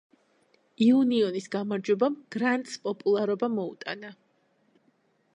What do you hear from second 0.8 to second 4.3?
იუნიონის გამარჯვებამ გრანტს პოპულარობა მოუტანა.